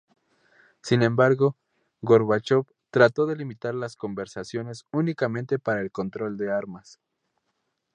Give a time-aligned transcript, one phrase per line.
[0.81, 1.57] Sin embargo,
[2.01, 6.99] Gorbachov trató de limitar las conversaciones únicamente para el control de armas.